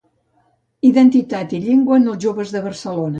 Identitat 0.89 1.53
i 1.57 1.59
llengua 1.67 1.99
en 2.01 2.09
els 2.15 2.23
joves 2.25 2.55
de 2.57 2.63
Barcelona. 2.65 3.09